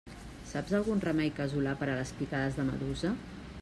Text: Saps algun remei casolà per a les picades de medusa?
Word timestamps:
Saps 0.51 0.73
algun 0.77 1.03
remei 1.05 1.31
casolà 1.41 1.77
per 1.83 1.91
a 1.93 2.01
les 2.01 2.17
picades 2.23 2.61
de 2.61 2.71
medusa? 2.75 3.15